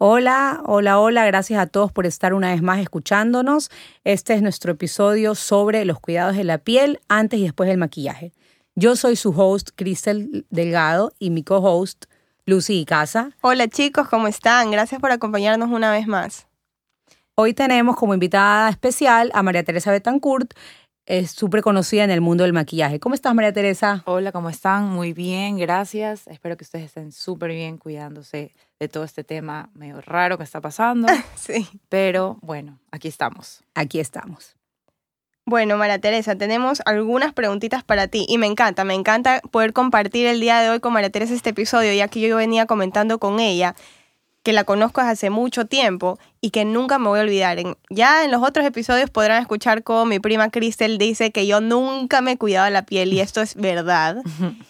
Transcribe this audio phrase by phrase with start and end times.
[0.00, 3.68] Hola, hola, hola, gracias a todos por estar una vez más escuchándonos.
[4.04, 8.32] Este es nuestro episodio sobre los cuidados de la piel antes y después del maquillaje.
[8.76, 12.04] Yo soy su host, Cristel Delgado, y mi co-host,
[12.46, 13.32] Lucy Casa.
[13.40, 14.70] Hola chicos, ¿cómo están?
[14.70, 16.46] Gracias por acompañarnos una vez más.
[17.34, 20.54] Hoy tenemos como invitada especial a María Teresa Betancourt,
[21.08, 23.00] es súper conocida en el mundo del maquillaje.
[23.00, 24.02] ¿Cómo estás, María Teresa?
[24.04, 24.90] Hola, ¿cómo están?
[24.90, 26.26] Muy bien, gracias.
[26.28, 30.60] Espero que ustedes estén súper bien cuidándose de todo este tema medio raro que está
[30.60, 31.08] pasando.
[31.34, 31.66] sí.
[31.88, 33.64] Pero bueno, aquí estamos.
[33.74, 34.54] Aquí estamos.
[35.46, 40.26] Bueno, María Teresa, tenemos algunas preguntitas para ti y me encanta, me encanta poder compartir
[40.26, 43.40] el día de hoy con María Teresa este episodio, ya que yo venía comentando con
[43.40, 43.74] ella
[44.42, 47.58] que la conozco desde hace mucho tiempo y que nunca me voy a olvidar.
[47.90, 52.20] ya en los otros episodios podrán escuchar cómo mi prima Cristel dice que yo nunca
[52.20, 54.22] me he cuidado la piel y esto es verdad.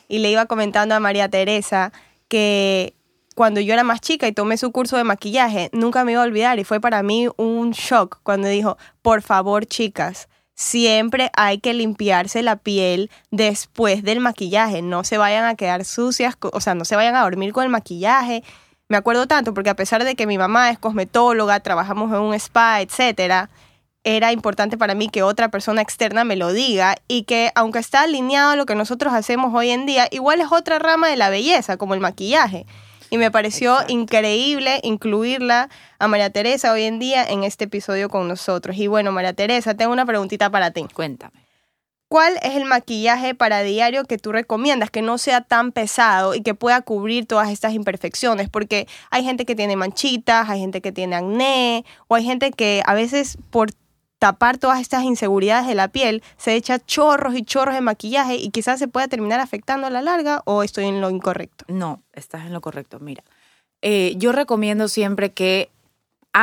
[0.09, 1.93] y le iba comentando a María Teresa
[2.29, 2.95] que
[3.35, 6.25] cuando yo era más chica y tomé su curso de maquillaje, nunca me iba a
[6.25, 11.73] olvidar y fue para mí un shock cuando dijo, por favor chicas, siempre hay que
[11.73, 16.85] limpiarse la piel después del maquillaje, no se vayan a quedar sucias, o sea, no
[16.85, 18.43] se vayan a dormir con el maquillaje
[18.89, 22.35] me acuerdo tanto porque a pesar de que mi mamá es cosmetóloga, trabajamos en un
[22.35, 23.51] spa, etcétera,
[24.05, 28.03] era importante para mí que otra persona externa me lo diga y que aunque está
[28.03, 31.29] alineado a lo que nosotros hacemos hoy en día, igual es otra rama de la
[31.29, 32.65] belleza, como el maquillaje.
[33.11, 38.29] Y me pareció increíble incluirla a María Teresa hoy en día en este episodio con
[38.29, 38.77] nosotros.
[38.77, 40.87] Y bueno, María Teresa, tengo una preguntita para ti.
[40.93, 41.48] Cuéntame.
[42.09, 46.41] ¿Cuál es el maquillaje para diario que tú recomiendas que no sea tan pesado y
[46.41, 48.49] que pueda cubrir todas estas imperfecciones?
[48.49, 52.83] Porque hay gente que tiene manchitas, hay gente que tiene acné o hay gente que
[52.87, 53.73] a veces por
[54.19, 58.51] tapar todas estas inseguridades de la piel se echa chorros y chorros de maquillaje y
[58.51, 61.67] quizás se pueda terminar afectando a la larga o estoy en lo incorrecto.
[61.69, 63.01] No, estás en lo correcto.
[63.01, 63.23] Mira,
[63.83, 65.71] eh, yo recomiendo siempre que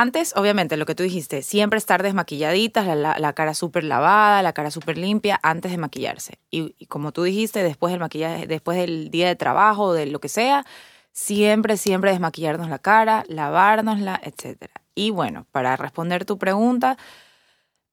[0.00, 4.70] antes, obviamente, lo que tú dijiste, siempre estar desmaquilladitas, la, cara súper lavada, la cara
[4.70, 6.38] súper limpia antes de maquillarse.
[6.50, 10.28] Y, como tú dijiste, después del maquillaje, después del día de trabajo, de lo que
[10.28, 10.66] sea,
[11.12, 14.70] siempre, siempre desmaquillarnos la cara, lavárnosla, etc.
[14.94, 16.98] Y bueno, para responder tu pregunta,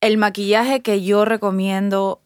[0.02, 2.22] el maquillaje que yo recomiendo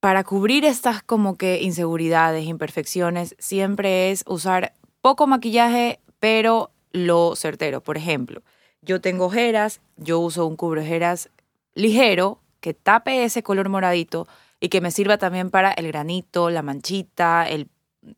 [0.00, 7.80] para cubrir estas como que inseguridades, imperfecciones, siempre es usar poco maquillaje, pero lo certero.
[7.80, 8.42] Por ejemplo,
[8.84, 11.30] yo tengo ojeras, yo uso un cubre ojeras
[11.74, 14.26] ligero que tape ese color moradito
[14.60, 17.68] y que me sirva también para el granito, la manchita, el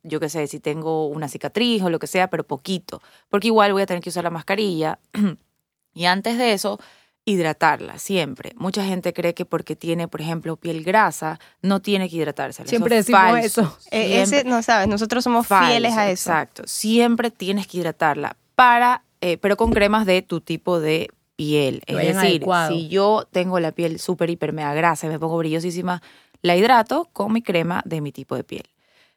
[0.03, 3.73] yo qué sé, si tengo una cicatriz o lo que sea, pero poquito, porque igual
[3.73, 4.99] voy a tener que usar la mascarilla.
[5.95, 6.81] y antes de eso,
[7.25, 8.53] hidratarla siempre.
[8.57, 12.67] Mucha gente cree que porque tiene, por ejemplo, piel grasa, no tiene que hidratarse.
[12.67, 13.79] Siempre decimos eso.
[13.91, 16.31] E-, ese, no sabes, nosotros somos fieles a eso.
[16.31, 16.63] Exacto.
[16.67, 21.83] Siempre tienes que hidratarla para eh, pero con cremas de tu tipo de piel.
[21.87, 26.01] Es decir, si yo tengo la piel súper, hiper, mega grasa y me pongo brillosísima,
[26.43, 28.63] la hidrato con mi crema de mi tipo de piel.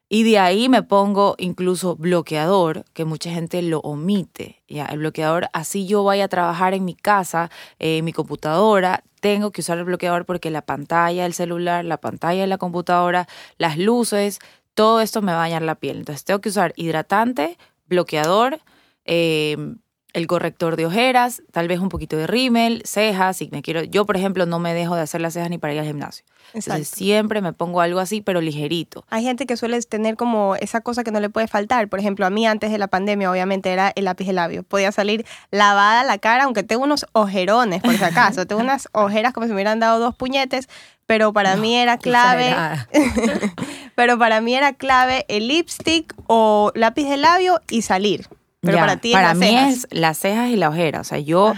[0.10, 4.64] Y de ahí me pongo incluso bloqueador, que mucha gente lo omite.
[4.68, 9.52] Ya, el bloqueador, así yo vaya a trabajar en mi casa, en mi computadora, tengo
[9.52, 13.28] que usar el bloqueador porque la pantalla del celular, la pantalla de la computadora,
[13.60, 14.40] las luces,
[14.74, 15.98] todo esto me va a dañar la piel.
[15.98, 18.60] Entonces tengo que usar hidratante, bloqueador,
[19.06, 19.76] eh,
[20.14, 24.06] el corrector de ojeras, tal vez un poquito de rímel, cejas, si me quiero, yo
[24.06, 26.26] por ejemplo no me dejo de hacer las cejas ni para ir al gimnasio.
[26.54, 29.06] Entonces siempre me pongo algo así, pero ligerito.
[29.10, 31.88] Hay gente que suele tener como esa cosa que no le puede faltar.
[31.90, 34.64] Por ejemplo, a mí antes de la pandemia obviamente era el lápiz de labio.
[34.64, 38.46] Podía salir lavada la cara, aunque tengo unos ojerones, por si acaso.
[38.48, 40.70] tengo unas ojeras como si me hubieran dado dos puñetes,
[41.06, 42.56] pero para mí era clave.
[43.96, 48.28] pero para mí era clave el lipstick o lápiz de labio y salir.
[48.62, 51.02] Pero para ti Para mí es las cejas y la ojera.
[51.02, 51.54] O sea, yo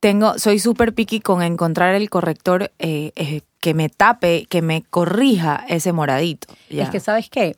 [0.00, 4.82] tengo, soy súper picky con encontrar el corrector eh, eh, que me tape, que me
[4.82, 6.48] corrija ese moradito.
[6.70, 7.56] Es que, ¿sabes qué?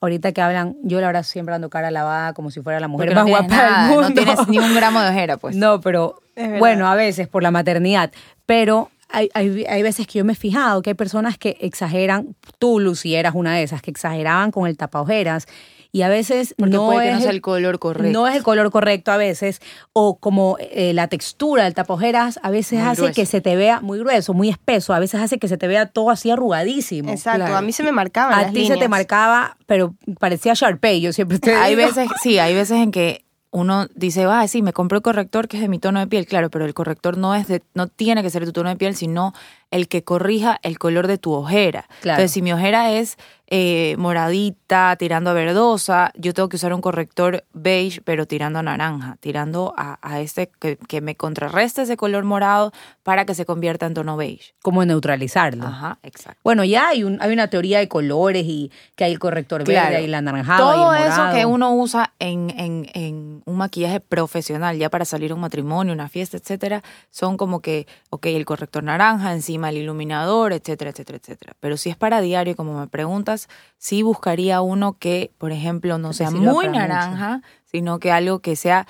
[0.00, 3.14] Ahorita que hablan, yo la verdad siempre ando cara lavada como si fuera la mujer
[3.14, 4.08] más guapa del mundo.
[4.08, 5.54] No tienes ni un gramo de ojera, pues.
[5.54, 6.20] No, pero
[6.58, 8.10] bueno, a veces por la maternidad.
[8.46, 12.34] Pero hay, hay, hay veces que yo me he fijado que hay personas que exageran,
[12.58, 15.46] tú Lucy eras una de esas, que exageraban con el tapaojeras
[15.94, 18.12] y a veces Porque no puede que es no sea el- color correcto.
[18.18, 19.60] no es el color correcto a veces,
[19.92, 23.14] o como eh, la textura del tapaojeras a veces Muy hace grueso.
[23.14, 25.84] que se te vea muy grueso, muy espeso, a veces hace que se te vea
[25.86, 27.10] todo así arrugadísimo.
[27.10, 27.56] Exacto, claro.
[27.56, 31.38] a mí se me marcaban A ti se te marcaba, pero parecía Sharpay, yo siempre
[31.38, 31.86] te Hay digo.
[31.86, 35.58] veces, sí, hay veces en que uno dice, ah, sí, me compré el corrector que
[35.58, 38.22] es de mi tono de piel, claro, pero el corrector no es de, no tiene
[38.22, 39.34] que ser de tu tono de piel, sino
[39.72, 41.88] el que corrija el color de tu ojera.
[42.02, 42.18] Claro.
[42.20, 43.16] Entonces, si mi ojera es
[43.54, 48.62] eh, moradita, tirando a verdosa, yo tengo que usar un corrector beige, pero tirando a
[48.62, 52.72] naranja, tirando a, a este que, que me contrarreste ese color morado
[53.02, 54.54] para que se convierta en tono beige.
[54.62, 55.66] Como neutralizarlo.
[55.66, 56.40] Ajá, exacto.
[56.44, 59.72] Bueno, ya hay, un, hay una teoría de colores y que hay el corrector verde
[59.74, 60.00] Claro.
[60.00, 61.36] y el anaranjado Todo y el eso morado.
[61.36, 65.92] que uno usa en, en, en un maquillaje profesional, ya para salir a un matrimonio,
[65.92, 71.18] una fiesta, etcétera, son como que, ok, el corrector naranja, encima el iluminador, etcétera, etcétera,
[71.18, 71.56] etcétera.
[71.60, 73.48] Pero si es para diario, como me preguntas,
[73.78, 76.70] sí buscaría uno que, por ejemplo, no sea muy mucho.
[76.70, 78.86] naranja, sino que algo que sea,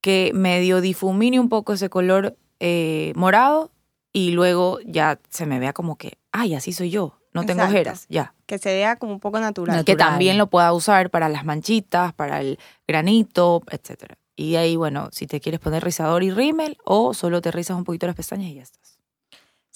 [0.00, 3.70] que medio difumine un poco ese color eh, morado
[4.12, 7.74] y luego ya se me vea como que, ay, así soy yo, no tengo Exacto.
[7.74, 8.34] ojeras, ya.
[8.46, 9.76] Que se vea como un poco natural.
[9.76, 9.84] Natural.
[9.84, 14.16] Que también lo pueda usar para las manchitas, para el granito, etcétera.
[14.34, 17.84] Y ahí, bueno, si te quieres poner rizador y rímel o solo te rizas un
[17.84, 18.97] poquito las pestañas y ya estás.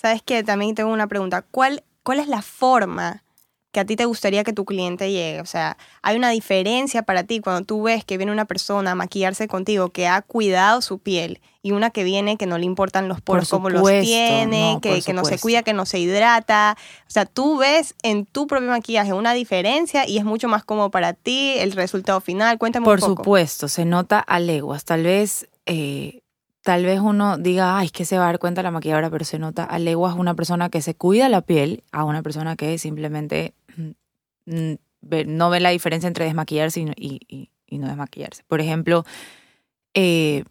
[0.02, 0.42] ¿Sabes qué?
[0.42, 1.42] También tengo una pregunta.
[1.42, 3.22] ¿Cuál, ¿Cuál es la forma
[3.70, 5.40] que a ti te gustaría que tu cliente llegue?
[5.40, 8.94] O sea, ¿hay una diferencia para ti cuando tú ves que viene una persona a
[8.96, 13.06] maquillarse contigo que ha cuidado su piel y una que viene que no le importan
[13.06, 16.00] los poros como los tiene, no, que, por que no se cuida, que no se
[16.00, 16.76] hidrata?
[17.06, 20.90] O sea, tú ves en tu propio maquillaje una diferencia y es mucho más cómodo
[20.90, 22.58] para ti el resultado final.
[22.58, 23.22] Cuéntame Por un poco.
[23.22, 24.84] supuesto, se nota a leguas.
[24.84, 26.21] Tal vez, eh,
[26.62, 29.24] tal vez uno diga, ay, es que se va a dar cuenta la maquilladora, pero
[29.24, 32.78] se nota a leguas una persona que se cuida la piel a una persona que
[32.78, 33.54] simplemente
[34.46, 38.44] mm, ve- no ve la diferencia entre desmaquillarse y no desmaquillarse.
[38.46, 39.04] Por ejemplo,
[39.94, 40.44] eh,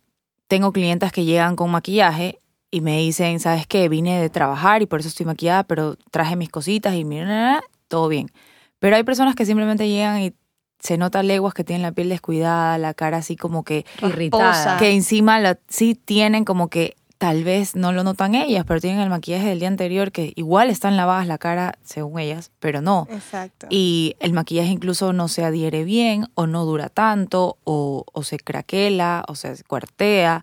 [0.48, 3.90] tengo clientas que llegan con maquillaje y me dicen, ¿sabes qué?
[3.90, 8.08] Vine de trabajar y por eso estoy maquillada, pero traje mis cositas y mira, todo
[8.08, 8.32] bien.
[8.80, 10.34] Pero hay personas que simplemente llegan y
[10.82, 14.78] se nota a leguas que tienen la piel descuidada, la cara así como que, irritada.
[14.78, 19.00] que encima la, sí tienen como que tal vez no lo notan ellas, pero tienen
[19.00, 23.08] el maquillaje del día anterior que igual están lavadas la cara según ellas, pero no.
[23.12, 23.68] Exacto.
[23.70, 28.40] Y el maquillaje incluso no se adhiere bien o no dura tanto o, o se
[28.40, 30.42] craquela o se cuartea.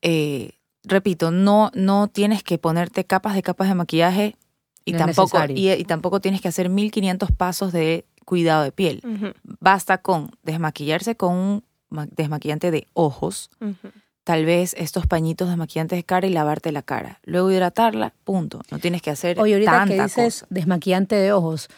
[0.00, 0.52] Eh,
[0.82, 4.36] repito, no, no tienes que ponerte capas de capas de maquillaje
[4.86, 9.00] y, No tampoco, y tampoco tienes que hacer 1500 pasos de cuidado de piel.
[9.60, 13.50] Basta con desmaquillarse con un ma- desmaquillante de ojos,
[14.24, 17.20] tal vez estos pañitos desmaquillantes de cara y lavarte la cara.
[17.24, 18.60] Luego hidratarla, punto.
[18.70, 20.46] No tienes que hacer Oye, ahorita tanta que dices cosa.
[20.50, 21.68] desmaquillante de ojos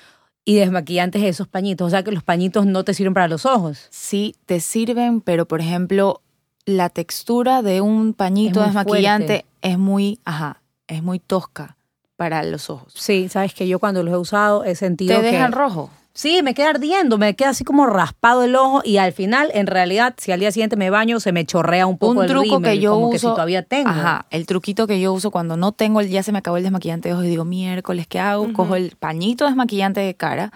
[0.44, 3.46] y desmaquillantes de esos pañitos, o sea que los pañitos no te sirven para los
[3.46, 3.86] ojos.
[3.90, 6.20] sí te sirven, pero por ejemplo,
[6.66, 9.46] la textura de un pañito desmaquillante fuerte.
[9.62, 11.76] es muy, ajá, es muy tosca
[12.16, 12.92] para los ojos.
[12.94, 15.90] Sí, sabes que yo cuando los he usado he sentido Te que dejan rojo.
[16.16, 19.66] Sí, me queda ardiendo, me queda así como raspado el ojo y al final, en
[19.66, 22.56] realidad, si al día siguiente me baño, se me chorrea un poco Un el truco
[22.56, 23.12] rímel, que yo como uso.
[23.12, 23.90] que si todavía tengo.
[23.90, 26.62] Ajá, el truquito que yo uso cuando no tengo, el, ya se me acabó el
[26.62, 28.52] desmaquillante de ojos y digo, miércoles, ¿qué hago?
[28.52, 30.52] Cojo el pañito desmaquillante de cara,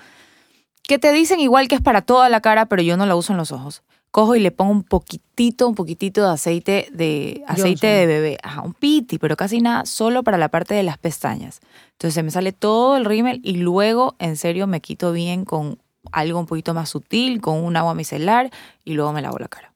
[0.85, 3.33] que te dicen igual que es para toda la cara, pero yo no lo uso
[3.33, 3.83] en los ojos.
[4.11, 8.01] Cojo y le pongo un poquitito, un poquitito de aceite de aceite Johnson.
[8.01, 11.61] de bebé, ajá, un piti, pero casi nada, solo para la parte de las pestañas.
[11.93, 15.79] Entonces se me sale todo el rímel y luego, en serio, me quito bien con
[16.11, 18.51] algo un poquito más sutil, con un agua micelar
[18.85, 19.75] y luego me lavo la cara.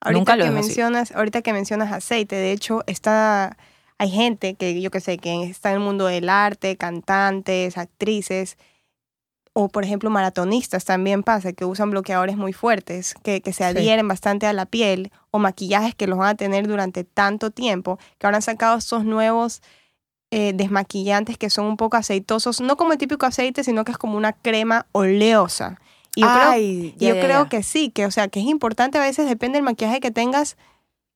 [0.00, 0.54] Ahorita Nunca lo que así.
[0.68, 3.56] mencionas, ahorita que mencionas aceite, de hecho, está
[4.00, 8.56] hay gente que yo que sé, que está en el mundo del arte, cantantes, actrices,
[9.62, 14.08] o por ejemplo maratonistas también pasa, que usan bloqueadores muy fuertes, que, que se adhieren
[14.08, 18.26] bastante a la piel, o maquillajes que los van a tener durante tanto tiempo, que
[18.26, 19.60] ahora han sacado estos nuevos
[20.30, 23.98] eh, desmaquillantes que son un poco aceitosos, no como el típico aceite, sino que es
[23.98, 25.80] como una crema oleosa.
[26.16, 26.22] Y
[26.98, 29.64] yo creo yo que sí, que o sea, que es importante a veces, depende del
[29.64, 30.56] maquillaje que tengas,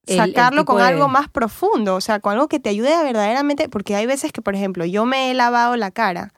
[0.07, 3.03] El- sacarlo con de- algo más profundo, o sea, con algo que te ayude a
[3.03, 6.33] verdaderamente, porque hay veces que, por ejemplo, yo me he lavado la cara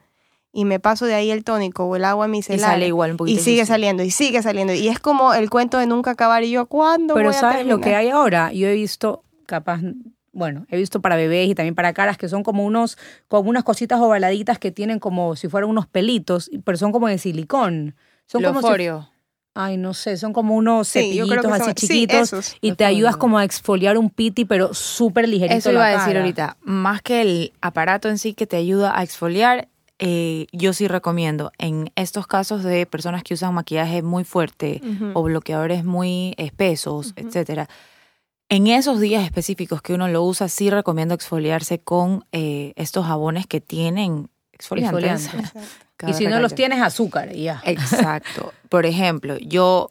[0.56, 3.14] y me paso de ahí el tónico o el agua Y micelar sale igual un
[3.16, 3.42] y poquito.
[3.42, 3.74] sigue sucio.
[3.74, 7.14] saliendo y sigue saliendo y es como el cuento de nunca acabar y yo, ¿cuándo
[7.14, 8.52] Pero voy a ¿sabes lo que hay ahora?
[8.52, 9.80] Yo he visto, capaz,
[10.32, 12.96] bueno, he visto para bebés y también para caras que son como unos,
[13.28, 17.18] como unas cositas ovaladitas que tienen como si fueran unos pelitos, pero son como de
[17.18, 17.94] silicón.
[18.26, 19.10] Son como si- Loforio.
[19.58, 22.56] Ay, no sé, son como unos cepillitos así son- sí, chiquitos esos.
[22.60, 26.04] y te ayudas como a exfoliar un piti, pero súper ligerito Eso la iba a
[26.04, 26.56] decir ahorita.
[26.62, 31.52] Más que el aparato en sí que te ayuda a exfoliar, eh, yo sí recomiendo
[31.58, 34.82] en estos casos de personas que usan maquillaje muy fuerte
[35.14, 37.68] o bloqueadores muy espesos, etcétera.
[38.48, 43.46] En esos días específicos que uno lo usa, sí recomiendo exfoliarse con eh, estos jabones
[43.46, 45.30] que tienen exfoliantes.
[46.06, 47.62] Y si no los tienes, azúcar y ya.
[47.64, 48.52] Exacto.
[48.68, 49.88] Por ejemplo, yo,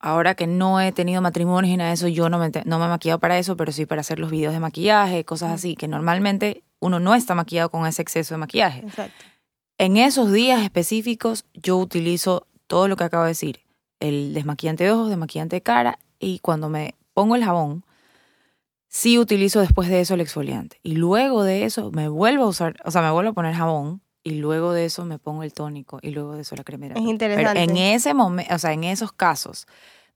[0.00, 2.86] ahora que no he tenido matrimonios y nada de eso, yo no me, no me
[2.86, 5.86] he maquillado para eso, pero sí para hacer los videos de maquillaje, cosas así, que
[5.86, 8.80] normalmente uno no está maquillado con ese exceso de maquillaje.
[8.80, 9.24] Exacto.
[9.78, 13.60] En esos días específicos, yo utilizo todo lo que acabo de decir:
[14.00, 17.84] el desmaquillante de ojos, desmaquillante de cara, y cuando me pongo el jabón,
[18.88, 20.78] sí utilizo después de eso el exfoliante.
[20.82, 24.00] Y luego de eso me vuelvo a usar, o sea, me vuelvo a poner jabón.
[24.26, 27.10] Y luego de eso me pongo el tónico y luego de eso la crema hidratante.
[27.10, 27.60] interesante.
[27.60, 29.66] Pero en ese momento, o sea, en esos casos,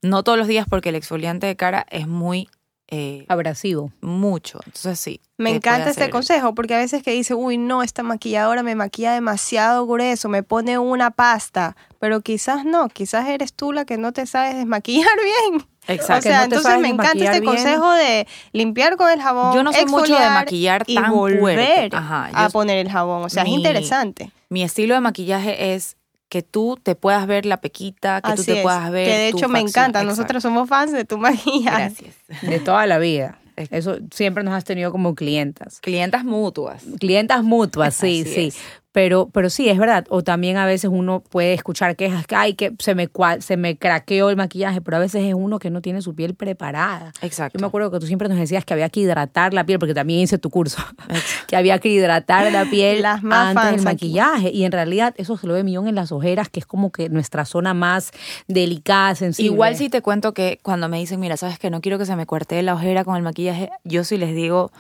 [0.01, 2.49] no todos los días porque el exfoliante de cara es muy,
[2.91, 3.93] eh, Abrasivo.
[4.01, 4.61] mucho.
[4.65, 5.21] Entonces sí.
[5.37, 8.75] Me te encanta este consejo porque a veces que dice, uy, no, esta maquilladora me
[8.75, 13.99] maquilla demasiado grueso, me pone una pasta, pero quizás no, quizás eres tú la que
[13.99, 15.07] no te sabes desmaquillar
[15.51, 15.67] bien.
[15.87, 16.29] Exacto.
[16.29, 17.45] O sea, no entonces me encanta este bien.
[17.55, 19.55] consejo de limpiar con el jabón.
[19.55, 21.97] Yo no soy mucho de maquillar y tan volver fuerte.
[21.97, 23.23] Ajá, a poner el jabón.
[23.25, 24.31] O sea, es Mi- interesante.
[24.51, 25.97] Mi estilo de maquillaje es
[26.29, 28.63] que tú te puedas ver la pequita, que tú te es.
[28.63, 29.07] puedas ver.
[29.07, 30.03] Que de tu hecho me encanta.
[30.05, 31.95] Nosotros somos fans de tu maquillaje.
[31.95, 32.15] Gracias.
[32.43, 33.39] De toda la vida.
[33.71, 35.81] Eso siempre nos has tenido como clientas.
[35.81, 36.85] Clientas mutuas.
[37.01, 38.47] Clientas mutuas, sí, Así sí.
[38.49, 38.59] es.
[38.93, 40.07] Pero, pero sí, es verdad.
[40.09, 43.09] O también a veces uno puede escuchar quejas que, ay, que se me,
[43.41, 46.35] se me craqueó el maquillaje, pero a veces es uno que no tiene su piel
[46.35, 47.13] preparada.
[47.21, 47.59] Exacto.
[47.59, 49.95] Yo me acuerdo que tú siempre nos decías que había que hidratar la piel, porque
[49.95, 50.83] también hice tu curso,
[51.49, 53.85] que había que hidratar la piel Las más antes del aquí.
[53.85, 54.51] maquillaje.
[54.51, 57.09] Y en realidad eso se lo ve millón en las ojeras, que es como que
[57.11, 58.11] nuestra zona más
[58.47, 59.53] delicada, sensible.
[59.53, 62.17] Igual si te cuento que cuando me dicen, mira, sabes que no quiero que se
[62.17, 64.73] me cuartee la ojera con el maquillaje, yo sí les digo,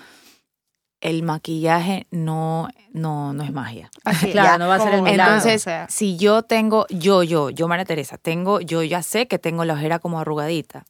[1.00, 3.90] el maquillaje no, no, no es magia.
[4.04, 5.86] Así, Claro, ya, no va a ser el milagro, Entonces, o sea.
[5.88, 9.74] si yo tengo, yo, yo, yo, María Teresa, tengo, yo ya sé que tengo la
[9.74, 10.84] ojera como arrugadita.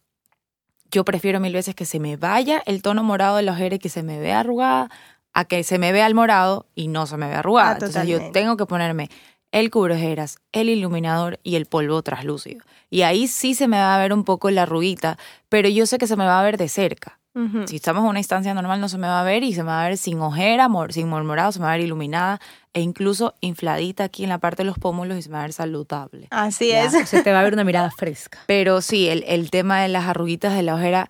[0.90, 3.78] Yo prefiero mil veces que se me vaya el tono morado de la ojera y
[3.78, 4.90] que se me vea arrugada
[5.34, 7.70] a que se me vea el morado y no se me vea arrugada.
[7.70, 9.10] Ah, Entonces yo tengo que ponerme
[9.52, 12.64] el cubreojeras, el iluminador y el polvo traslúcido.
[12.90, 15.98] Y ahí sí se me va a ver un poco la arruguita, pero yo sé
[15.98, 17.17] que se me va a ver de cerca.
[17.66, 19.68] Si estamos en una instancia normal no se me va a ver y se me
[19.70, 22.40] va a ver sin ojera, mor- sin mormorado, se me va a ver iluminada
[22.72, 25.42] e incluso infladita aquí en la parte de los pómulos y se me va a
[25.44, 26.28] ver saludable.
[26.30, 26.86] Así Ya.
[26.86, 27.08] es.
[27.08, 28.38] Se te va a ver una mirada fresca.
[28.46, 31.08] Pero sí, el, el tema de las arruguitas de la ojera,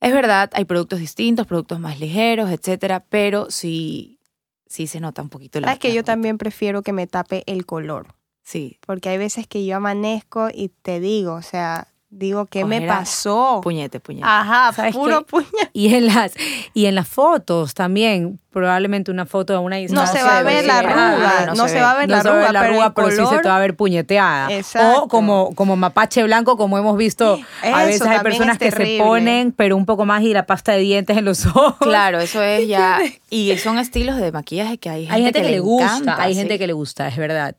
[0.00, 4.18] es verdad, hay productos distintos, productos más ligeros, etcétera, pero sí,
[4.66, 7.64] sí se nota un poquito la Sabes que yo también prefiero que me tape el
[7.64, 8.08] color.
[8.42, 12.78] Sí, Porque hay veces que yo amanezco y te digo, o sea, digo, ¿qué me
[12.78, 13.60] Ojera, pasó?
[13.62, 14.26] puñete, puñete.
[14.26, 15.24] Ajá, ¿Sabes puro qué?
[15.24, 15.46] puño.
[15.72, 16.32] Y en las
[16.72, 20.42] y en las fotos también, probablemente una foto de una No distancia se va a
[20.42, 22.44] ver la arruga, no no se va a ver No la se va a ver
[22.46, 24.52] arruga, la pero arruga, el pero sí se te va a ver puñeteada.
[24.52, 25.02] Exacto.
[25.02, 29.52] O como, como mapache blanco, como hemos visto, a veces hay personas que se ponen,
[29.52, 31.76] pero un poco más y la pasta de dientes en los ojos.
[31.80, 33.00] Claro, eso es ya.
[33.30, 36.34] Y son estilos de maquillaje que hay gente, hay gente que, le gusta, encanta, hay
[36.34, 36.38] sí.
[36.38, 37.56] gente que le gusta, es verdad.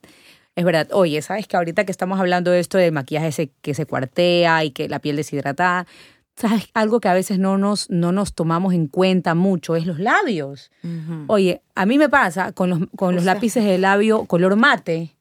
[0.56, 0.88] Es verdad.
[0.92, 4.72] Oye, ¿sabes que ahorita que estamos hablando de esto del maquillaje que se cuartea y
[4.72, 5.86] que la piel deshidratada,
[6.36, 6.70] ¿sabes?
[6.74, 10.72] Algo que a veces no nos, no nos tomamos en cuenta mucho es los labios.
[11.28, 15.12] Oye, a mí me pasa con los, con los lápices de labio color mate.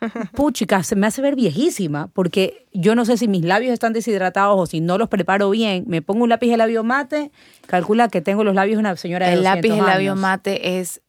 [0.34, 4.60] Puchica, se me hace ver viejísima, porque yo no sé si mis labios están deshidratados
[4.60, 5.84] o si no los preparo bien.
[5.86, 7.30] Me pongo un lápiz de labio mate,
[7.66, 10.20] calcula que tengo los labios de una señora de El lápiz 200 de labio años.
[10.20, 11.00] mate es,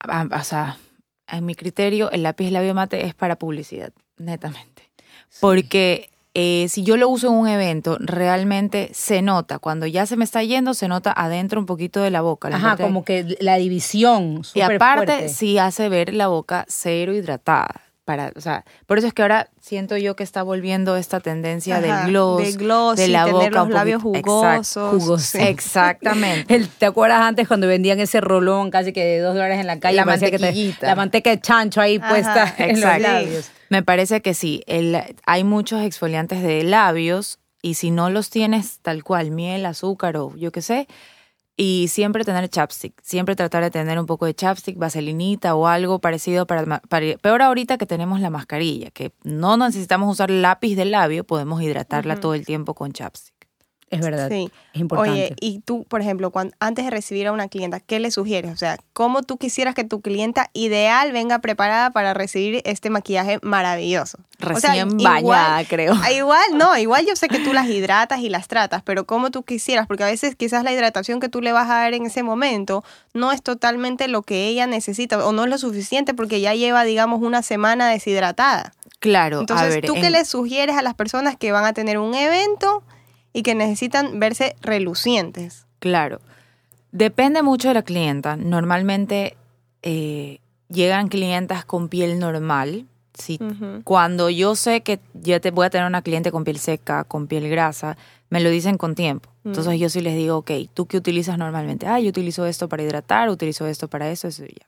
[0.00, 0.76] ah, o sea,
[1.28, 4.90] en mi criterio, el lápiz labio mate es para publicidad, netamente.
[5.40, 10.16] Porque eh, si yo lo uso en un evento, realmente se nota, cuando ya se
[10.16, 12.50] me está yendo, se nota adentro un poquito de la boca.
[12.50, 14.42] la Ajá, parte- como que la división.
[14.54, 15.28] Y aparte, fuerte.
[15.30, 17.82] sí hace ver la boca cero hidratada.
[18.06, 21.78] Para, o sea, por eso es que ahora siento yo que está volviendo esta tendencia
[21.78, 24.92] Ajá, del gloss, del gloss de la tener boca los labios jugosos.
[25.02, 25.22] Jugos.
[25.22, 25.38] Sí.
[25.40, 26.54] Exactamente.
[26.54, 29.80] El- ¿Te acuerdas antes cuando vendían ese rolón casi que de dos dólares en la
[29.80, 29.96] calle?
[29.96, 30.86] La Parecía que te- mantequillita.
[30.86, 33.02] la manteca de chancho ahí Ajá, puesta en los exacto.
[33.08, 33.50] labios.
[33.70, 34.62] Me parece que sí.
[34.66, 34.96] El,
[35.26, 40.32] hay muchos exfoliantes de labios y si no los tienes tal cual, miel, azúcar o
[40.36, 40.86] yo qué sé,
[41.56, 43.00] y siempre tener chapstick.
[43.02, 47.42] Siempre tratar de tener un poco de chapstick, vaselinita o algo parecido para, para- Peor
[47.42, 52.34] ahorita que tenemos la mascarilla, que no necesitamos usar lápiz de labio, podemos hidratarla todo
[52.34, 53.35] el tiempo con chapstick.
[53.88, 54.28] Es verdad.
[54.28, 54.50] Sí.
[54.74, 55.12] Es importante.
[55.12, 58.52] Oye, y tú, por ejemplo, cuando, antes de recibir a una clienta, ¿qué le sugieres?
[58.52, 63.38] O sea, ¿cómo tú quisieras que tu clienta ideal venga preparada para recibir este maquillaje
[63.42, 64.18] maravilloso?
[64.42, 65.94] O sea, Recién igual- bañada, creo.
[66.02, 69.30] Ah, Igual, no, igual yo sé que tú las hidratas y las tratas, pero como
[69.30, 72.06] tú quisieras, porque a veces quizás la hidratación que tú le vas a dar en
[72.06, 72.82] ese momento
[73.14, 76.82] no es totalmente lo que ella necesita o no es lo suficiente porque ya lleva,
[76.84, 78.72] digamos, una semana deshidratada.
[78.98, 81.98] Claro, Entonces, a ver, ¿tú qué le sugieres a las personas que van a tener
[81.98, 82.82] un evento
[83.36, 85.66] y que necesitan verse relucientes?
[85.78, 86.20] Claro.
[86.90, 88.34] Depende mucho de la clienta.
[88.36, 89.36] Normalmente
[89.82, 90.38] eh,
[90.70, 92.86] llegan clientas con piel normal.
[93.12, 93.38] Si.
[93.84, 97.26] Cuando yo sé que ya te voy a tener una cliente con piel seca, con
[97.26, 97.98] piel grasa,
[98.30, 99.28] me lo dicen con tiempo.
[99.44, 99.76] Entonces Mm.
[99.76, 101.86] yo sí les digo, ok, ¿tú qué utilizas normalmente?
[101.86, 104.66] Ah, yo utilizo esto para hidratar, utilizo esto para eso, eso y ya.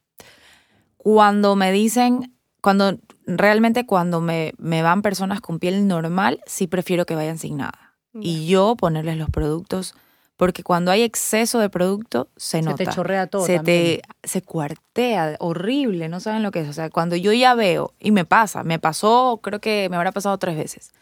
[0.99, 7.07] Cuando me dicen, cuando realmente cuando me, me van personas con piel normal, sí prefiero
[7.07, 7.88] que vayan sin nada.
[8.15, 9.95] Y yo ponerles los productos,
[10.37, 12.85] porque cuando hay exceso de producto, se Se nota.
[12.85, 14.01] te chorrea todo se también.
[14.23, 16.69] te se cuartea, horrible, no saben lo que es.
[16.69, 20.13] O sea, cuando yo ya veo, y me pasa, me pasó, creo que me habrá
[20.13, 20.93] pasado tres veces,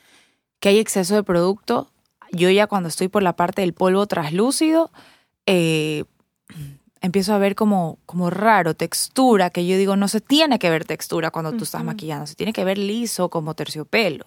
[0.60, 1.90] que hay exceso de producto,
[2.32, 4.90] yo ya cuando estoy por la parte del polvo traslúcido,
[5.46, 6.04] eh,
[7.00, 10.84] empiezo a ver como, como raro, textura, que yo digo, no se tiene que ver
[10.84, 14.26] textura cuando tú estás maquillando, se tiene que ver liso como terciopelo.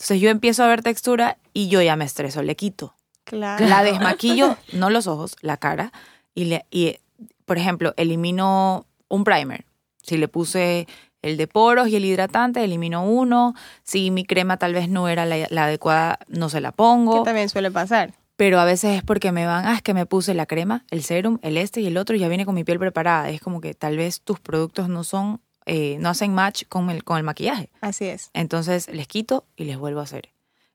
[0.00, 2.94] Entonces yo empiezo a ver textura y yo ya me estreso, le quito.
[3.24, 3.66] Claro.
[3.68, 5.92] La desmaquillo, no los ojos, la cara.
[6.34, 6.96] Y, le, y,
[7.44, 9.66] por ejemplo, elimino un primer.
[10.02, 10.88] Si le puse
[11.20, 13.54] el de poros y el hidratante, elimino uno.
[13.84, 17.22] Si mi crema tal vez no era la, la adecuada, no se la Que pongo.
[17.22, 18.14] también suele pasar.
[18.36, 21.02] Pero a veces es porque me van, ah, es que me puse la crema, el
[21.02, 23.28] serum, el este y el otro y ya viene con mi piel preparada.
[23.28, 27.04] Es como que tal vez tus productos no son, eh, no hacen match con el,
[27.04, 27.70] con el maquillaje.
[27.80, 28.30] Así es.
[28.32, 30.30] Entonces les quito y les vuelvo a hacer.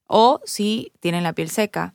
[0.08, 1.94] O si tienen la piel seca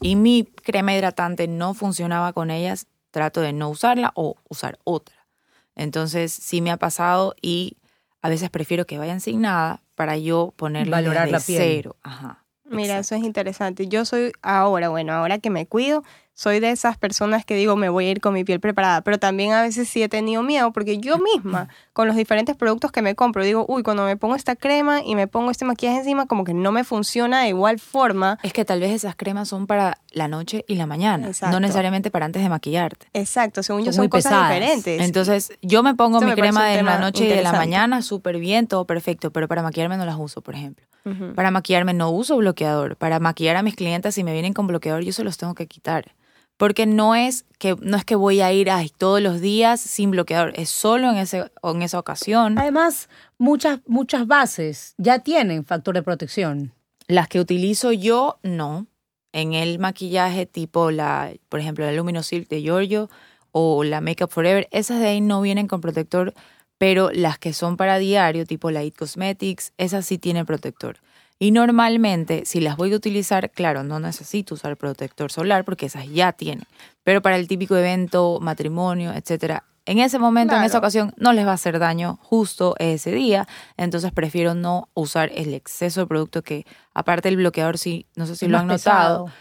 [0.00, 5.26] y mi crema hidratante no funcionaba con ellas, trato de no usarla o usar otra.
[5.74, 7.76] Entonces sí me ha pasado y
[8.22, 11.58] a veces prefiero que vayan sin nada para yo ponerle Valorar desde la piel.
[11.62, 11.96] cero.
[12.02, 12.44] Ajá.
[12.64, 13.00] Mira, exacto.
[13.00, 13.88] eso es interesante.
[13.88, 16.04] Yo soy ahora, bueno, ahora que me cuido,
[16.40, 19.18] soy de esas personas que digo, me voy a ir con mi piel preparada, pero
[19.18, 23.02] también a veces sí he tenido miedo porque yo misma, con los diferentes productos que
[23.02, 26.24] me compro, digo, uy, cuando me pongo esta crema y me pongo este maquillaje encima,
[26.24, 28.38] como que no me funciona de igual forma.
[28.42, 31.52] Es que tal vez esas cremas son para la noche y la mañana, Exacto.
[31.52, 33.08] no necesariamente para antes de maquillarte.
[33.12, 34.48] Exacto, según yo Son muy cosas pesadas.
[34.54, 35.02] diferentes.
[35.02, 38.00] Entonces, yo me pongo Esto mi me crema de la noche y de la mañana
[38.00, 40.86] súper bien, todo perfecto, pero para maquillarme no las uso, por ejemplo.
[41.34, 42.96] Para maquillarme no uso bloqueador.
[42.96, 45.66] Para maquillar a mis clientes, si me vienen con bloqueador, yo se los tengo que
[45.66, 46.14] quitar.
[46.60, 50.10] Porque no es que, no es que voy a ir ay, todos los días sin
[50.10, 52.58] bloqueador, es solo en, ese, en esa ocasión.
[52.58, 56.74] Además, muchas, muchas bases ya tienen factor de protección.
[57.06, 58.86] Las que utilizo yo, no.
[59.32, 63.08] En el maquillaje tipo, la, por ejemplo, la Luminosilk de Giorgio
[63.52, 66.34] o la Makeup Forever, esas de ahí no vienen con protector,
[66.76, 70.98] pero las que son para diario, tipo la It Cosmetics, esas sí tienen protector.
[71.42, 76.06] Y normalmente, si las voy a utilizar, claro, no necesito usar protector solar porque esas
[76.06, 76.66] ya tienen.
[77.02, 81.46] Pero para el típico evento, matrimonio, etcétera, en ese momento, en esa ocasión, no les
[81.46, 83.48] va a hacer daño justo ese día.
[83.78, 88.36] Entonces prefiero no usar el exceso de producto que, aparte del bloqueador, sí, no sé
[88.36, 89.38] si Es lo han notado, pesado.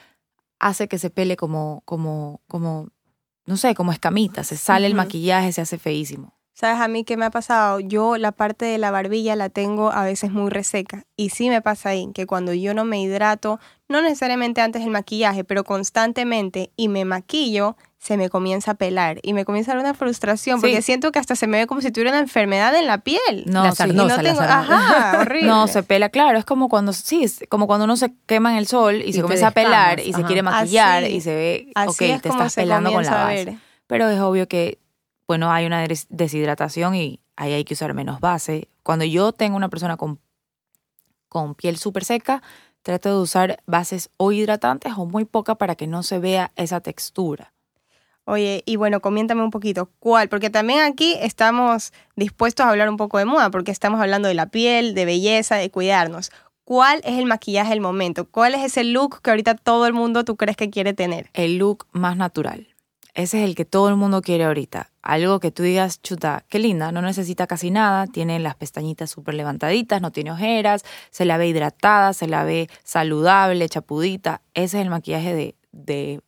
[0.60, 2.88] hace que se pele como, como, como,
[3.46, 4.46] no sé, como escamita.
[4.46, 6.39] Se sale el maquillaje, se hace feísimo.
[6.60, 7.80] ¿Sabes a mí qué me ha pasado?
[7.80, 11.04] Yo la parte de la barbilla la tengo a veces muy reseca.
[11.16, 14.92] Y sí me pasa ahí, que cuando yo no me hidrato, no necesariamente antes del
[14.92, 19.20] maquillaje, pero constantemente y me maquillo, se me comienza a pelar.
[19.24, 21.80] Y me comienza a dar una frustración, porque siento que hasta se me ve como
[21.80, 23.46] si tuviera una enfermedad en la piel.
[23.46, 25.48] No, La sarnosa, Y no tengo, ajá, horrible.
[25.48, 28.58] No, se pela, claro, es como cuando, sí, es como cuando uno se quema en
[28.58, 31.36] el sol y, Y se comienza a pelar y se quiere maquillar Así- y se
[31.36, 33.58] ve, ok, te estás pelando con la base.
[33.88, 34.78] Pero es obvio que,
[35.30, 38.68] bueno, hay una des- deshidratación y ahí hay que usar menos base.
[38.82, 40.20] Cuando yo tengo una persona con,
[41.28, 42.42] con piel súper seca,
[42.82, 46.82] trato de usar bases o hidratantes o muy poca para que no se vea esa
[46.82, 47.54] textura.
[48.26, 50.30] Oye, y bueno, coméntame un poquito, ¿cuál?
[50.30, 54.34] Porque también aquí estamos dispuestos a hablar un poco de moda, porque estamos hablando de
[54.34, 56.32] la piel, de belleza, de cuidarnos.
[56.64, 58.26] ¿Cuál es el maquillaje del momento?
[58.28, 61.30] ¿Cuál es ese look que ahorita todo el mundo tú crees que quiere tener?
[61.34, 62.68] El look más natural.
[63.20, 64.92] Ese es el que todo el mundo quiere ahorita.
[65.02, 69.34] Algo que tú digas, chuta, qué linda, no necesita casi nada, tiene las pestañitas súper
[69.36, 74.42] levantaditas, no tiene ojeras, se la ve hidratada, se la ve saludable, chapudita.
[74.54, 76.22] Ese es el maquillaje de, de,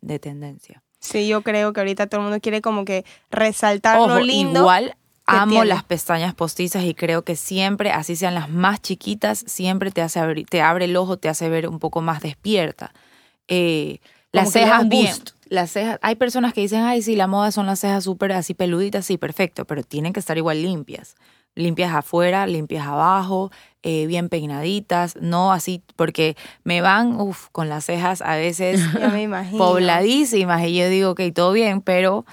[0.00, 0.82] de tendencia.
[1.00, 4.60] Sí, yo creo que ahorita todo el mundo quiere como que resaltar Ojo, lo lindo.
[4.60, 5.66] igual amo tiene.
[5.66, 10.18] las pestañas postizas y creo que siempre, así sean las más chiquitas, siempre te hace
[10.18, 12.92] abrir, te abre el ojo, te hace ver un poco más despierta.
[13.48, 13.98] eh,
[14.32, 15.06] las cejas bien.
[15.06, 15.30] boost.
[15.50, 18.54] Las cejas, hay personas que dicen, ay, sí, la moda son las cejas súper así
[18.54, 21.14] peluditas, sí, perfecto, pero tienen que estar igual limpias.
[21.54, 23.50] Limpias afuera, limpias abajo,
[23.82, 29.08] eh, bien peinaditas, no así, porque me van, uff, con las cejas a veces Ya
[29.08, 29.58] me imagino.
[29.58, 32.24] pobladísimas y yo digo, ok, todo bien, pero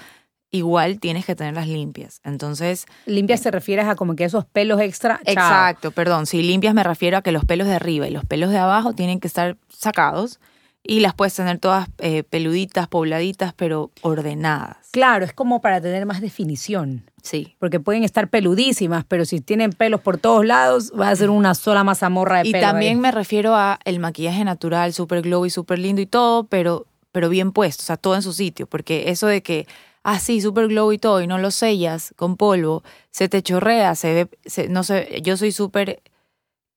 [0.50, 2.20] igual tienes que tenerlas limpias.
[2.24, 5.20] Entonces, Limpia se refiere a como que esos pelos extra.
[5.24, 5.32] chao.
[5.32, 6.26] Exacto, perdón.
[6.26, 8.92] Si limpias me refiero a que los pelos de arriba y los pelos de abajo
[8.92, 10.40] tienen que estar sacados
[10.88, 14.76] y las puedes tener todas eh, peluditas, pobladitas, pero ordenadas.
[14.92, 17.10] Claro, es como para tener más definición.
[17.22, 17.56] Sí.
[17.58, 21.54] Porque pueden estar peludísimas, pero si tienen pelos por todos lados, va a ser una
[21.54, 22.64] sola mazamorra de Y pelo.
[22.64, 22.66] eh.
[22.70, 23.00] también ahí.
[23.00, 27.28] me refiero a el maquillaje natural, súper glow y súper lindo y todo, pero, pero
[27.28, 28.66] bien puesto, o sea, todo en su sitio.
[28.66, 29.66] Porque eso de que,
[30.04, 33.94] ah, sí, súper glow y todo, y no lo sellas con polvo, se te chorrea,
[33.96, 36.00] se ve, se- no sé, yo soy súper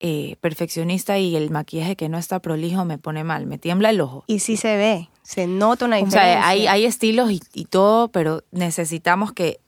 [0.00, 4.00] eh, perfeccionista y el maquillaje que no está prolijo me pone mal, me tiembla el
[4.00, 4.24] ojo.
[4.26, 6.40] Y sí se ve, se nota una O diferencia.
[6.40, 9.60] sea, hay, hay estilos y, y todo, pero necesitamos que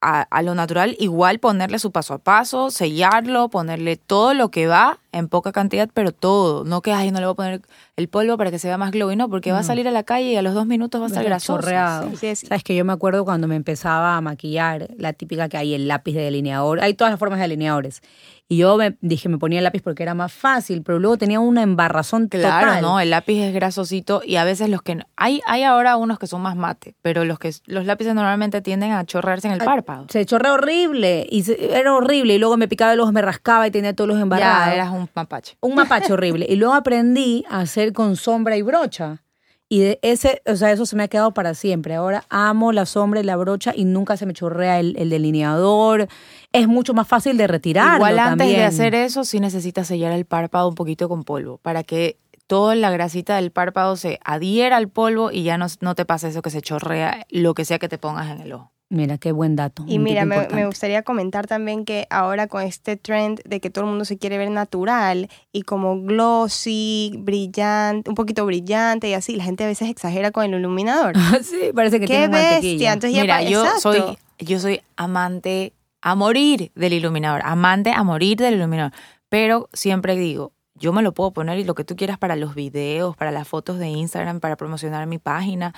[0.00, 4.66] a, a lo natural igual ponerle su paso a paso, sellarlo, ponerle todo lo que
[4.66, 6.64] va en poca cantidad, pero todo.
[6.64, 7.62] No que, ay, no le voy a poner
[7.96, 10.02] el polvo para que se vea más glowy, no, porque va a salir a la
[10.02, 11.58] calle y a los dos minutos va a estar grasoso.
[11.60, 12.10] chorreado.
[12.10, 12.46] Sí, sí, sí.
[12.46, 15.88] Sabes que yo me acuerdo cuando me empezaba a maquillar, la típica que hay el
[15.88, 18.02] lápiz de delineador, hay todas las formas de delineadores.
[18.48, 21.40] Y yo me dije, me ponía el lápiz porque era más fácil, pero luego tenía
[21.40, 22.82] una embarrazón Claro, total.
[22.82, 26.28] no, el lápiz es grasosito y a veces los que hay hay ahora unos que
[26.28, 30.06] son más mate, pero los que los lápices normalmente tienden a chorrearse en el párpado.
[30.10, 33.66] Se chorrea horrible y se- era horrible y luego me picaba el ojo, me rascaba
[33.66, 34.66] y tenía todos los embarrados.
[34.68, 35.56] Ya eras un mapache.
[35.60, 36.46] un mapache horrible.
[36.48, 39.22] Y luego aprendí a hacer con sombra y brocha.
[39.68, 41.96] Y de ese, o sea, eso se me ha quedado para siempre.
[41.96, 46.06] Ahora amo la sombra y la brocha y nunca se me chorrea el, el delineador.
[46.52, 47.96] Es mucho más fácil de retirar.
[47.96, 51.82] Igual antes de hacer eso, sí necesitas sellar el párpado un poquito con polvo para
[51.82, 52.16] que
[52.46, 56.28] toda la grasita del párpado se adhiera al polvo y ya no, no te pase
[56.28, 58.75] eso que se chorrea lo que sea que te pongas en el ojo.
[58.88, 59.84] Mira, qué buen dato.
[59.88, 63.90] Y mira, me, gustaría comentar también que ahora con este trend de que todo el
[63.90, 69.42] mundo se quiere ver natural y como glossy, brillante, un poquito brillante y así, la
[69.42, 71.14] gente a veces exagera con el iluminador.
[71.42, 72.60] sí, parece que ¡Qué tiene mantequilla.
[72.60, 72.92] bestia!
[72.92, 73.80] Entonces ya Mira, pa- yo exacto.
[73.80, 78.92] soy, yo soy amante a morir del iluminador, amante a morir del iluminador,
[79.28, 82.54] pero siempre digo, yo me lo puedo poner y lo que tú quieras para los
[82.54, 85.74] videos, para las fotos de Instagram, para promocionar mi página,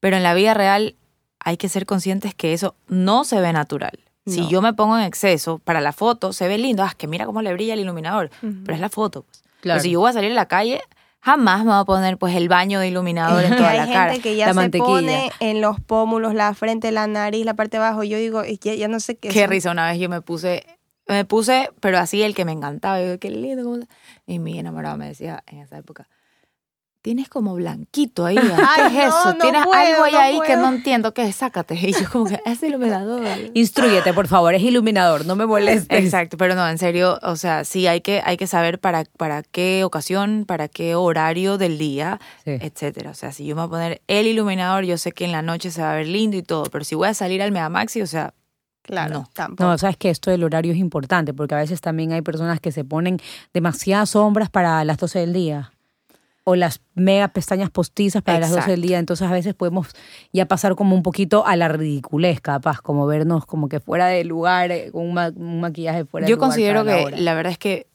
[0.00, 0.96] pero en la vida real
[1.44, 3.98] hay que ser conscientes que eso no se ve natural.
[4.26, 7.26] Si yo me pongo en exceso para la foto, se ve lindo, ah, que mira
[7.26, 8.54] cómo le brilla el iluminador, Ujú.
[8.64, 9.22] pero es la foto.
[9.22, 9.42] Pues.
[9.60, 9.78] Claro.
[9.78, 10.80] Pero si yo voy a salir a la calle,
[11.20, 13.94] jamás me voy a poner pues el baño de iluminador en toda hay la gente
[13.98, 14.18] cara.
[14.20, 14.86] que ya la se mantequilla.
[14.86, 18.04] pone en los pómulos, la frente, la nariz, la parte de abajo.
[18.04, 19.30] Yo digo, ya, ya no sé qué.
[19.30, 19.50] Qué son.
[19.50, 20.64] risa, una vez yo me puse,
[21.08, 23.00] me puse, pero así el que me encantaba.
[23.00, 23.64] Yo, digo, qué lindo.
[23.64, 23.88] cómo se-".
[24.26, 26.06] Y mi enamorado me decía en esa época,
[27.02, 28.36] tienes como blanquito ahí.
[28.36, 29.32] ¿Qué Ay, es no, eso?
[29.34, 31.14] no Tienes puedo, algo ahí, no ahí que no entiendo.
[31.14, 31.36] ¿Qué es?
[31.36, 31.74] Sácate.
[31.74, 33.22] Y yo como que es iluminador.
[33.54, 36.04] Instrúyete, por favor, es iluminador, no me molestes.
[36.04, 39.42] Exacto, pero no, en serio, o sea, sí hay que, hay que saber para, para
[39.42, 42.52] qué ocasión, para qué horario del día, Sí.
[42.60, 43.10] etcétera.
[43.10, 45.42] O sea, si yo me voy a poner el iluminador, yo sé que en la
[45.42, 48.02] noche se va a ver lindo y todo, pero si voy a salir al Megamaxi,
[48.02, 48.34] o sea,
[48.82, 49.30] Claro, No.
[49.34, 49.62] tampoco.
[49.70, 52.72] No, sabes que esto del horario es importante porque a veces también hay personas que
[52.72, 53.18] se ponen
[53.52, 55.70] demasiadas sombras para las 12 del día
[56.50, 58.98] o las mega pestañas postizas para las 12 del día.
[58.98, 59.88] Entonces a veces podemos
[60.32, 64.24] ya pasar como un poquito a la ridiculez, capaz, como vernos como que fuera de
[64.24, 66.48] lugar, eh, con un, ma- un maquillaje fuera de Yo lugar.
[66.50, 67.86] considero para la que la verdad es que,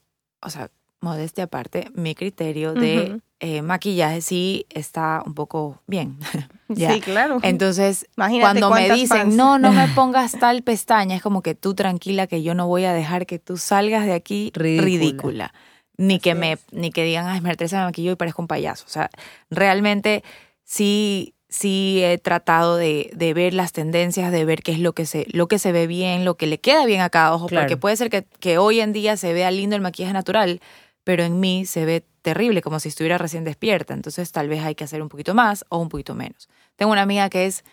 [0.41, 0.70] o sea,
[1.02, 6.18] modestia aparte, mi criterio de eh, maquillaje sí está un poco bien.
[6.68, 6.91] Ya.
[6.96, 7.38] Sí, claro.
[7.44, 9.36] Entonces, Imagínate cuando me dicen, fans.
[9.36, 12.86] no, no me pongas tal pestaña, es como que tú tranquila que yo no voy
[12.86, 14.84] a dejar que tú salgas de aquí Ridícula.
[14.84, 15.54] ridícula.
[15.97, 16.60] Ni que me, es.
[16.71, 18.86] ni que digan, ay, María Teresa me maquilló y parezco un payaso.
[18.86, 19.10] O sea,
[19.49, 20.23] realmente
[20.63, 25.05] sí, sí he tratado de, de ver las tendencias, de ver qué es lo que
[25.05, 27.63] se, lo que se ve bien, lo que le queda bien a cada ojo, Claro.
[27.65, 30.60] porque puede ser que, que hoy en día se vea lindo el maquillaje natural,
[31.03, 33.93] pero en mí se ve terrible, como si estuviera recién despierta.
[33.93, 36.49] Entonces tal vez hay que hacer un poquito más o un poquito menos.
[36.75, 37.63] Tengo una amiga que es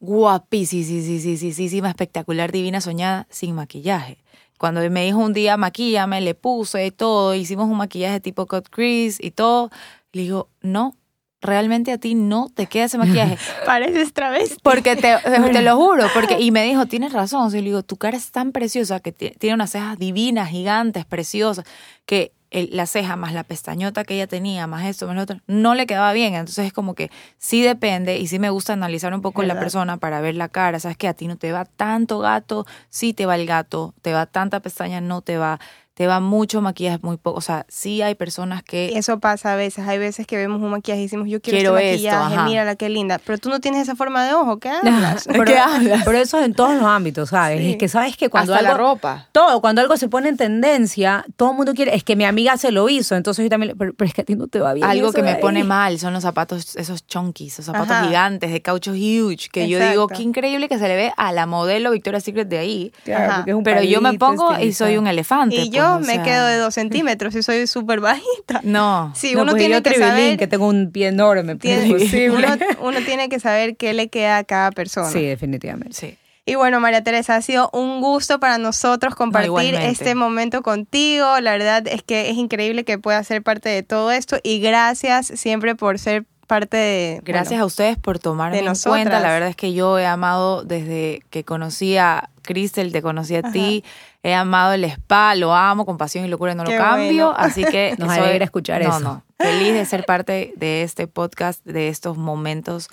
[0.00, 4.18] guapísima, espectacular, divina, soñada, sin maquillaje.
[4.58, 9.24] Cuando me dijo un día, maquíllame, le puse todo, hicimos un maquillaje tipo cut crease
[9.24, 9.70] y todo,
[10.12, 10.94] le digo, no,
[11.40, 13.38] realmente a ti no te queda ese maquillaje.
[13.64, 14.56] Pareces travesti.
[14.62, 15.14] Porque te,
[15.52, 18.30] te lo juro, porque y me dijo, tienes razón, sí, le digo, tu cara es
[18.32, 21.64] tan preciosa que ti- tiene unas cejas divinas, gigantes, preciosas,
[22.04, 25.40] que el- la ceja más la pestañota que ella tenía, más esto, más lo otro,
[25.46, 26.34] no le quedaba bien.
[26.34, 29.96] Entonces es como que sí depende y sí me gusta analizar un poco la persona
[29.98, 30.80] para ver la cara.
[30.80, 34.12] Sabes que a ti no te va tanto gato, sí te va el gato, te
[34.12, 35.60] va tanta pestaña, no te va.
[35.98, 37.38] Te va mucho maquillaje, muy poco.
[37.38, 38.96] O sea, sí hay personas que...
[38.96, 39.84] Eso pasa a veces.
[39.88, 42.44] Hay veces que vemos un maquillaje y decimos, yo quiero, Quiero este esto, maquillaje, ajá.
[42.44, 43.18] mírala qué linda.
[43.18, 45.24] Pero tú no tienes esa forma de ojo, ¿qué hablas?
[45.26, 46.02] Pero, ¿Qué hablas?
[46.04, 47.58] pero eso es en todos los ámbitos, ¿sabes?
[47.58, 47.70] Sí.
[47.72, 49.28] Es que sabes que cuando Hasta algo, la ropa.
[49.32, 52.56] Todo, cuando algo se pone en tendencia, todo el mundo quiere, es que mi amiga
[52.58, 54.74] se lo hizo, entonces yo también, pero, pero es que a ti no te va
[54.74, 54.86] bien.
[54.86, 58.04] Algo que me pone mal son los zapatos, esos chunkies, esos zapatos Ajá.
[58.06, 61.46] gigantes de caucho huge, que yo digo, qué increíble que se le ve a la
[61.46, 62.92] modelo Victoria's Secret de ahí.
[63.02, 65.56] Claro, es un Pero yo me pongo y soy un elefante.
[65.56, 68.60] Y pues, o me sea, quedo de dos centímetros y soy súper bajita.
[68.62, 69.12] No.
[69.16, 70.36] Sí, No, uno pues tiene yo que saber...
[70.38, 72.46] que tengo un pie enorme, tiene- uno,
[72.80, 75.10] uno tiene que saber qué le queda a cada persona.
[75.10, 75.94] Sí, definitivamente.
[75.94, 76.16] Sí.
[76.46, 81.40] Y bueno, María Teresa, ha sido un gusto para nosotros compartir este momento contigo.
[81.40, 85.26] La verdad es que es increíble que puedas ser parte de todo esto y gracias
[85.26, 87.20] siempre por ser parte de...
[87.22, 89.02] Gracias bueno, a ustedes por tomarme de en nosotras.
[89.02, 89.20] cuenta.
[89.20, 93.42] La verdad es que yo he amado desde que conocí a Crystal, te conocí a
[93.42, 93.84] ti,
[94.22, 97.26] he amado el spa, lo amo con pasión y locura, no lo cambio.
[97.26, 97.34] bueno.
[97.36, 99.00] Así que Nos alegra escuchar no, eso.
[99.00, 102.88] No, feliz de ser parte de este podcast, de estos momentos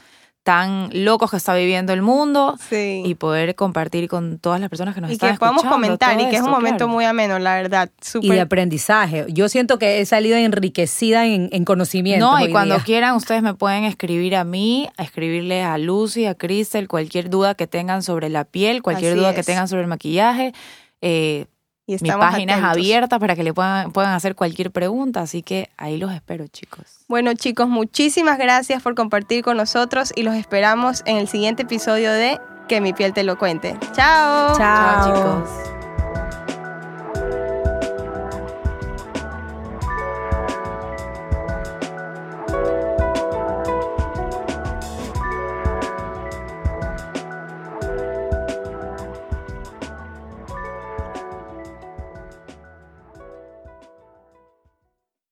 [0.46, 3.02] tan locos que está viviendo el mundo Sí.
[3.04, 6.22] y poder compartir con todas las personas que nos Y están que podamos escuchando comentar
[6.22, 6.90] y que es un momento claro.
[6.90, 7.90] muy ameno, la verdad.
[8.22, 9.26] Y de aprendizaje.
[9.30, 12.24] Yo siento que he salido enriquecida en, en conocimiento.
[12.32, 16.36] No, y cuando quieran ustedes me pueden escribir a mí, a escribirle a Lucy, a
[16.36, 19.88] Crystal, cualquier duda que tengan sobre la piel, cualquier Así duda que tengan sobre el
[19.88, 20.54] maquillaje.
[21.02, 21.48] Eh,
[21.88, 22.78] Y mi estamos página es atentos.
[22.78, 27.06] abierta para que le puedan, puedan hacer cualquier pregunta, así que ahí los espero, chicos.
[27.08, 32.12] Bueno, chicos, muchísimas gracias por compartir con nosotros y los esperamos en el siguiente episodio
[32.12, 33.78] de Que mi piel te lo cuente.
[33.94, 34.58] Chao.
[34.58, 34.58] Chao.
[34.58, 35.06] Chao
[35.46, 35.75] chicos.